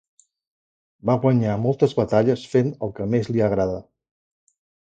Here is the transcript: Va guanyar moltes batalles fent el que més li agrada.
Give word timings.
Va 1.09 1.15
guanyar 1.25 1.57
moltes 1.67 1.95
batalles 1.99 2.47
fent 2.57 2.75
el 2.89 2.97
que 3.01 3.09
més 3.15 3.33
li 3.37 3.45
agrada. 3.53 3.81